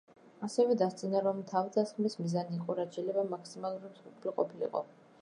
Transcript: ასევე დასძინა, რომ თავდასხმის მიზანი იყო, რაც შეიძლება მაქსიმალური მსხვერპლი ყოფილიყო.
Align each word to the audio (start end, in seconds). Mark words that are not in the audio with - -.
ასევე 0.45 0.77
დასძინა, 0.81 1.21
რომ 1.27 1.43
თავდასხმის 1.51 2.17
მიზანი 2.23 2.59
იყო, 2.63 2.79
რაც 2.83 2.99
შეიძლება 2.99 3.29
მაქსიმალური 3.37 3.95
მსხვერპლი 3.97 4.39
ყოფილიყო. 4.43 4.89